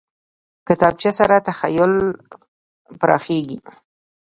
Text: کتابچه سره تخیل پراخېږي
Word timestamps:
کتابچه 0.67 1.11
سره 1.19 1.35
تخیل 1.47 1.93
پراخېږي 2.99 3.57